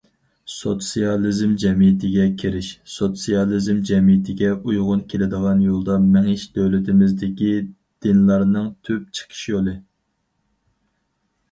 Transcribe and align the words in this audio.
سوتسىيالىزم 0.59 1.51
جەمئىيىتىگە 1.63 2.25
كىرىش، 2.43 2.69
سوتسىيالىزم 2.93 3.83
جەمئىيىتىگە 3.91 4.49
ئۇيغۇن 4.57 5.05
كېلىدىغان 5.13 5.63
يولدا 5.67 5.99
مېڭىش 6.09 6.49
دۆلىتىمىزدىكى 6.57 7.53
دىنلارنىڭ 8.07 8.75
تۈپ 8.89 9.07
چىقىش 9.21 9.47
يولى. 9.55 9.79